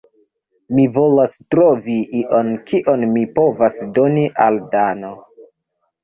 [0.77, 5.13] Mi volas trovi ion, kion mi povos doni al Dano.